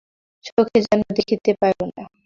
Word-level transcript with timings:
চোখে 0.45 0.77
যেন 0.85 0.99
দেখিতে 1.17 1.51
পাইল 1.61 1.79
না। 1.89 2.03